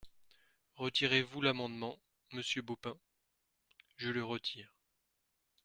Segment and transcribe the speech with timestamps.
[0.77, 1.95] Retirez-vous l’amendement,
[2.33, 2.97] monsieur Baupin?
[3.97, 4.73] Je le retire.